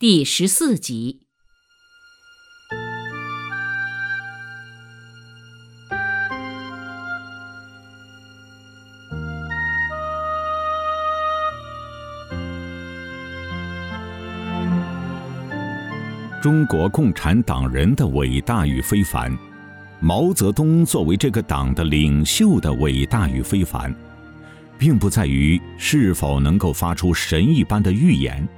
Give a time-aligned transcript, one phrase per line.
[0.00, 1.22] 第十四集。
[16.40, 19.36] 中国共产党人的伟大与非凡，
[19.98, 23.92] 毛泽东作为这个党的领袖的伟大与非凡，
[24.78, 28.48] 并不在于是否能够发出神一般的预言，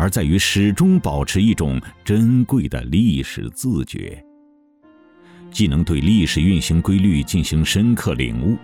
[0.00, 4.18] 而在于始终保持一种珍贵的历史自觉，
[5.50, 8.56] 既能对历史运行规律进行深刻领悟，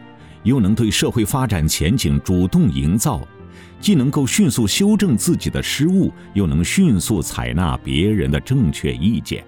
[0.45, 3.21] 又能对社会发展前景主动营造。
[3.79, 9.45] 既能够迅速修正自己的失误，又能迅速采纳别人的正确意见，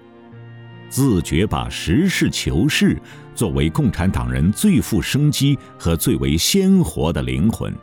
[0.89, 3.01] 自觉把实事求是
[3.33, 7.75] 作为共产党人最富生机和最为鲜活的灵魂，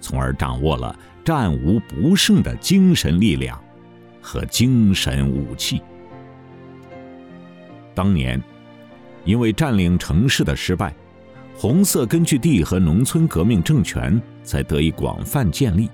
[0.00, 0.94] 从而掌握了
[1.24, 3.58] 战无不胜的精神力量
[4.20, 5.80] 和精神武器。
[7.94, 8.42] 当年，
[9.24, 10.94] 因为占领城市的失败。
[11.54, 15.88] 红色根据地和农村革命政权才得以广泛建立，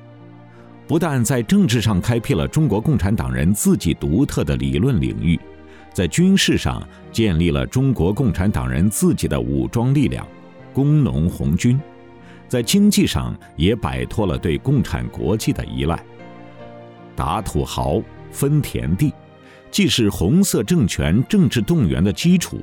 [0.87, 5.39] 不但在政治上开辟了中国共产党人自己独特的理论领域，
[5.93, 10.27] 在军事上建立了中国共产党人自己的武装力量——
[10.73, 11.79] 工农红军，
[12.49, 16.03] 在经济上也摆脱了对共产国际的依赖，
[17.15, 19.13] 打土豪、分田地，
[19.71, 22.59] 既是红色政权政治动员的基础。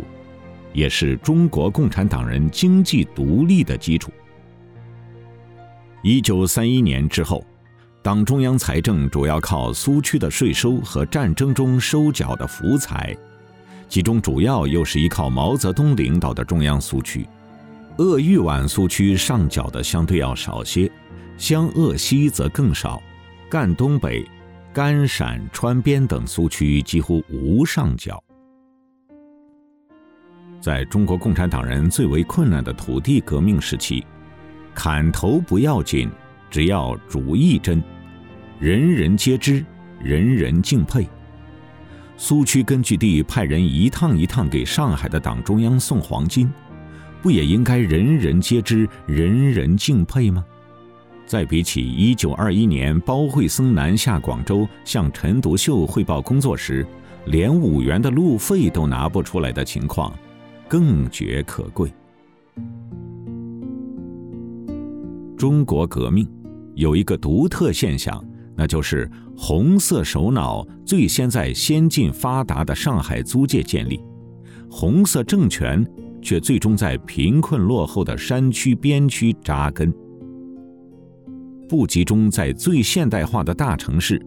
[0.73, 4.11] 也是中国共产党人经济独立的基础。
[6.03, 7.41] 一九三一年之后，
[8.01, 13.15] 党中央财政主要靠苏区的税收和战争中收缴的福财，
[13.87, 17.25] 其中主要又是依靠毛泽东领导的中央苏区，
[17.97, 20.91] 鄂豫皖苏区上缴的相对要少些，
[21.37, 23.01] 湘鄂西则更少，
[23.49, 24.25] 赣东北、
[24.73, 28.21] 甘陕川边等苏区几乎无上缴。
[30.59, 34.03] 在中国共产党人最为困难的土地革命时期，
[34.73, 36.09] 砍头不要紧，
[36.49, 37.81] 只要主意真，
[38.59, 39.63] 人人皆知，
[40.01, 41.07] 人人敬佩。
[42.17, 46.51] 苏区根据地派人一趟一趟给上海的党中央送黄金，
[47.25, 50.45] 不也应该人人皆知，人人敬佩吗？
[51.25, 56.85] 再比起一九二一年包惠僧南下广州向陈独秀汇报工作时，
[57.25, 60.13] 连五元的路费都拿不出来的情况。
[60.67, 61.91] 更觉可贵。
[65.35, 66.29] 中国革命
[66.75, 68.23] 有一个独特现象，
[68.55, 73.99] 那就是红色首脑最先在先进发达的上海租界建立，
[74.69, 75.83] 红色政权
[76.25, 79.93] 却最终在贫困落后的山区边区扎根。
[81.69, 84.19] 不集中在最现代化的大城市，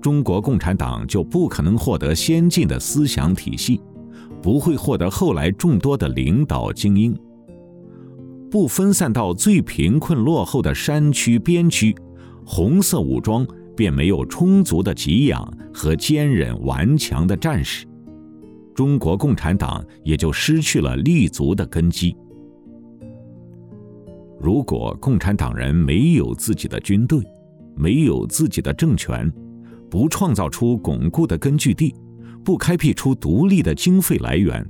[0.00, 3.78] 中国共产党就不可能获得先进的思想体系。
[4.40, 7.16] 不会获得后来众多的领导精英。
[8.50, 11.94] 不分散到最贫困落后的山区边区，
[12.44, 13.46] 红色武装
[13.76, 17.86] 便没有充足的给养和坚韧顽强的战士，
[18.74, 22.16] 中国共产党也就失去了立足的根基。
[24.40, 27.22] 如果共产党人没有自己的军队，
[27.76, 29.32] 没有自己的政权，
[29.88, 31.94] 不创造出巩固的根据地。
[32.44, 34.68] 不开辟出独立的经费来源，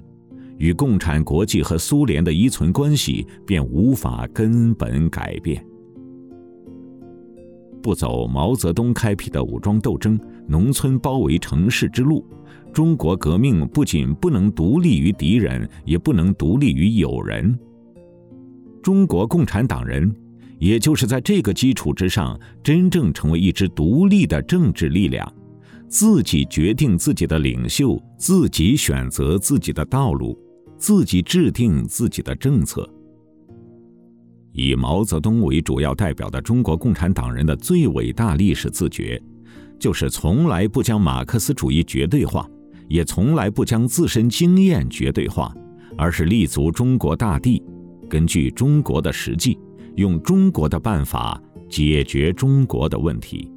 [0.58, 5.64] 与共产国际和苏联的依存关系便无法根本改变。
[7.82, 12.22] 不走毛泽东开辟的武装斗争、农村包围城市之路，
[12.72, 17.58] 中国革命不仅不能独立于敌人，也不能独立于友人。
[18.82, 20.12] 中国共产党人，
[20.58, 25.30] 也就是在这个基础之上，真正成为一支独立的政治力量。
[25.86, 30.38] 自己决定自己的领袖，自己选择自己的道路，
[30.78, 32.88] 自己制定自己的政策。
[34.52, 39.22] 以毛泽东为主要代表的中国共产党人的最伟大历史自觉，
[39.78, 42.48] 就是从来不将马克思主义绝对化，
[42.92, 45.50] 也从来不将自身经验绝对化，
[45.96, 47.62] 而是立足中国大地，
[48.06, 49.58] 根据中国的实际，
[49.96, 53.50] 用中国的办法解决中国的问题。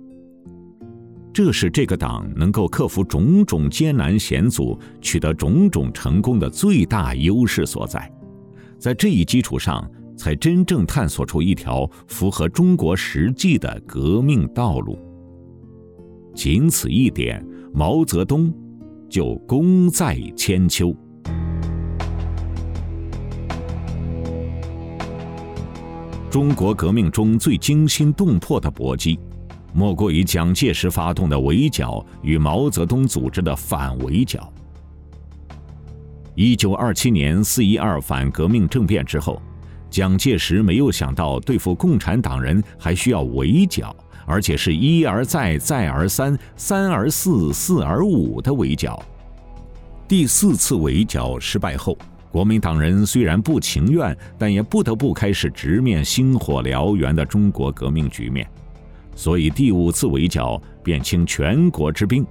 [1.34, 8.10] 这是这个党能够克服种种艰难险阻、取得种种成功的最大优势所在，
[8.80, 9.86] 在这一基础上，
[10.16, 14.98] 才真正探索出一条符合中国实际的革命道路。
[16.34, 18.50] 仅此一点，毛泽东
[19.16, 20.94] 就功在千秋。
[26.30, 29.18] 中国革命中最惊心动魄的搏击。
[29.74, 34.52] 莫过于蒋介石发动的围剿与毛泽东组织的反围剿。
[36.36, 39.42] 一九二七年四一二反革命政变之后，
[39.90, 43.96] 蒋介石没有想到对付共产党人还需要围剿，
[44.26, 49.02] 而且是一而再、再而三、三而四、四而五的围剿。
[50.08, 51.98] 第四次围剿失败后。
[52.32, 58.46] 国民党人虽然不情愿，但也不得不开始直面星火燎原的中国革命局面，
[59.16, 62.28] 所以第五次围剿便倾全国之兵，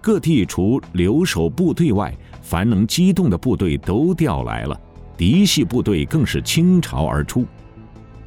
[0.00, 4.80] 各地除留守部队外，凡能机动的部队都调来了，
[5.16, 7.44] 嫡系部队更是倾巢而出，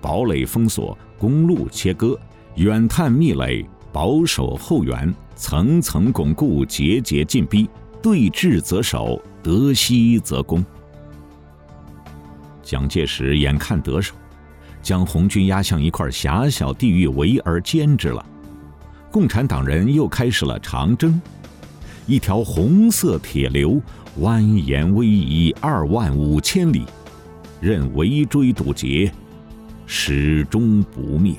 [0.01, 2.19] 堡垒封锁，公路切割，
[2.56, 7.69] 远探密垒，保守后援，层层巩固，节节进逼，
[8.01, 10.63] 对峙则守，得西则攻。
[12.62, 14.13] 蒋介石眼看得手，
[14.81, 18.24] 将红军压向一块狭小地域围而歼之了。
[19.09, 21.21] 共产党人又开始了长征，
[22.06, 23.81] 一条红色铁流
[24.19, 26.83] 蜿蜒逶迤二万五千里，
[27.59, 29.12] 任围追堵截，
[29.86, 31.36] 始终不灭。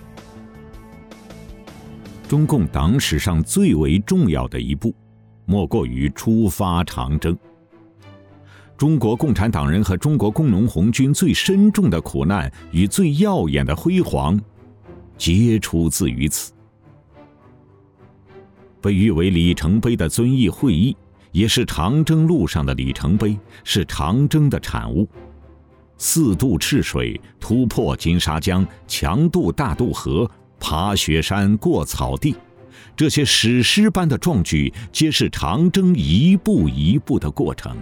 [2.33, 4.95] 中共党史上最为重要的一步，
[5.45, 7.37] 莫过于出发长征。
[8.75, 14.41] 中国共产党人和中国工农红军最深重的苦难与最耀眼的辉煌，
[15.19, 16.55] 皆出自于此。
[18.81, 20.97] 被誉为里程碑的遵义会议，
[21.33, 25.07] 也是长征路上的里程碑，是长征的产物。
[25.99, 30.29] 四渡赤水，突破金沙江，强渡大渡河，
[30.63, 32.37] 爬雪山，过草地，
[32.95, 37.77] 这些史诗般的壮举，皆是长征一步一步的过程。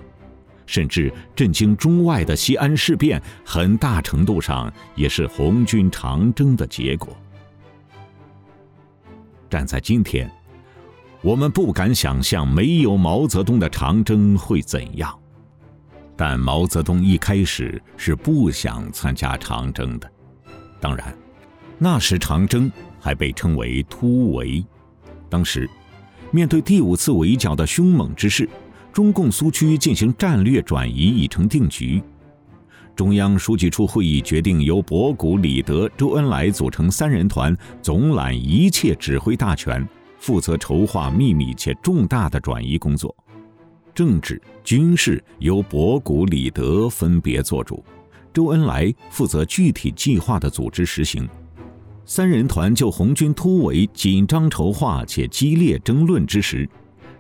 [0.65, 7.15] 甚至震惊中外的西安事变，很大程度上也是红军长征的结果。
[9.51, 10.31] 站在今天，
[11.21, 15.13] 我们不敢想象没有毛泽东的长征会怎样，
[16.17, 20.11] 但毛泽东一开始是不想参加长征的。
[20.81, 21.15] 当然，
[21.81, 24.65] 那时长征还被称为突围。
[25.29, 25.69] 当时，
[26.31, 28.49] 面对第五次围剿的凶猛之势。
[28.93, 32.03] 中共苏区进行战略转移已成定局，
[32.97, 39.89] 中央书记处会议决定由博古、李德、周恩来组成三人团，总揽一切指挥大权，
[40.19, 43.15] 负责筹划秘密且重大的转移工作。
[43.95, 47.85] 政治、军事由博古、李德分别做主，
[48.33, 51.29] 周恩来负责具体计划的组织实行。
[52.13, 56.69] 三人团就红军突围紧张筹划且激烈争论之时。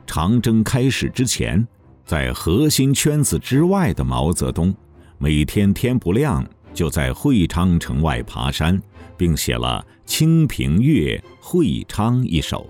[0.05, 1.65] 长征开始之前，
[2.05, 4.75] 在核心圈子之外的毛泽东，
[5.17, 6.45] 每天天不亮
[6.75, 8.83] 就在会昌城外爬山，
[9.17, 12.69] 并写了《清平乐·会昌》一首：“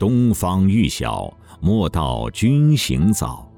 [0.00, 3.48] 东方欲晓，莫道君行早。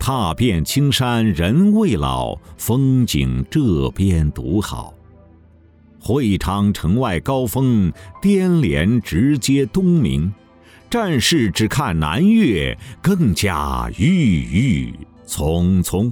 [0.00, 4.92] 踏遍青山人未老，风景这边独好。
[6.08, 10.32] 会昌城外高峰，颠连直接东明。”
[10.88, 14.94] 战士只看南岳，更加郁郁
[15.26, 16.10] 葱葱。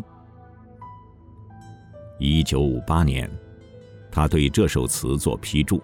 [2.18, 3.30] 一九五八年，
[4.12, 5.82] 他对这首词作批注。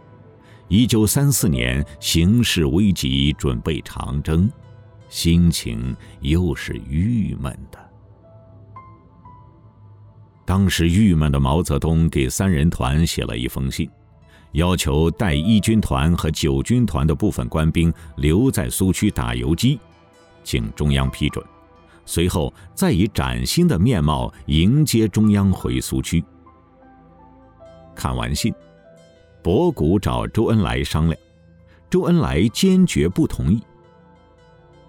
[0.69, 4.47] 一九三四年，形势危急，准备长征，
[5.09, 7.79] 心情又是郁闷的。
[10.45, 13.89] 当时郁闷的毛泽东给三人团写了一封信。
[14.53, 19.81] 要求带一军团和九军团的部分官兵留在苏区打游击，
[20.45, 21.45] 请中央批准。
[22.05, 26.23] 随后再以崭新的面貌迎接中央回苏区。
[27.95, 28.53] 看完信，
[29.43, 31.17] 博古找周恩来商量，
[31.89, 33.63] 周恩来坚决不同意。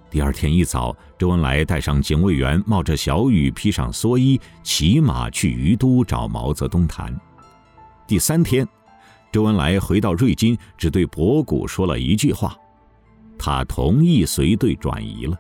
[0.10, 7.18] 第二天一早，周恩来带上警卫员，冒着小雨，披上蓑衣，骑马去于都找毛泽东谈。
[8.06, 8.68] 第三天。
[9.34, 12.56] 周恩来回到瑞金，只对博古说了一句话
[13.36, 15.36] ：“他同意随队转移了。”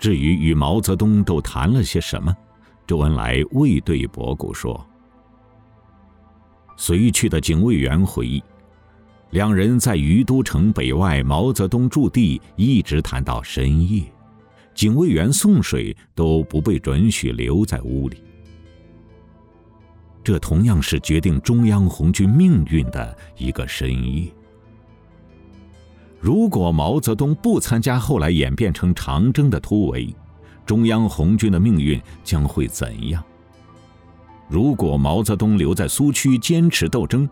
[0.00, 2.34] 至于与毛泽东都谈了些什么，
[2.86, 4.86] 周恩来未对博古说。
[6.78, 8.42] 随去的警卫员回忆，
[9.28, 14.02] 两人在于都城北外毛泽东驻地一直谈到深夜，
[14.74, 18.22] 警卫员送水都不被准许留在屋里。
[20.26, 24.26] 这同样是决定中央红军命运的一个深夜。
[26.18, 30.12] 如果毛泽东不参加后来演变成长征的突围，
[30.66, 33.22] 中央红军的命运将会怎样？
[34.48, 37.28] 如果毛泽东留在苏区坚持斗争，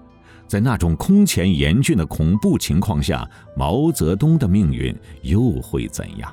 [0.47, 6.33] 在那种空前严峻的恐怖情况下，毛泽东的命运又会怎样？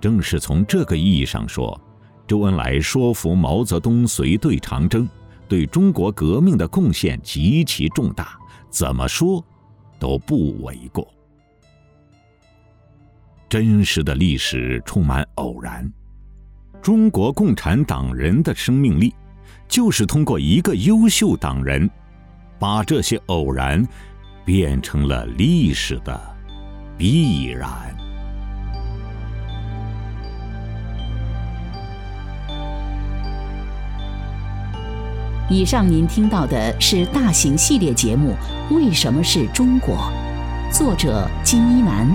[0.00, 1.78] 正是从这个意义上说，
[2.26, 5.08] 周恩来说服毛泽东随队长征，
[5.48, 8.38] 对中国革命的贡献极其重大，
[8.70, 9.44] 怎么说
[9.98, 11.06] 都不为过。
[13.48, 15.92] 真实的历史充满偶然，
[16.80, 19.14] 中国共产党人的生命力，
[19.68, 21.90] 就是通过一个优秀党人，
[22.58, 23.86] 把这些偶然
[24.42, 26.18] 变成了历史的
[26.96, 27.94] 必然。
[35.52, 38.34] 以上您听到的是大型系列节目
[38.74, 40.10] 《为什么是中国》，
[40.74, 42.08] 作者金一南，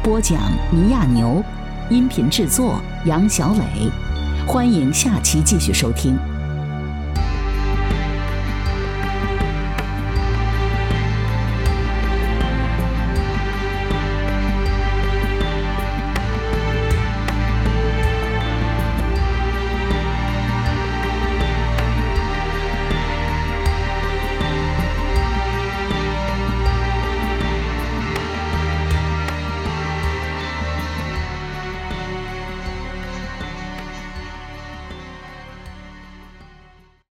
[0.00, 0.38] 播讲
[0.70, 1.42] 倪亚牛，
[1.90, 3.90] 音频制作杨小磊。
[4.46, 6.16] 欢迎下期继续收听。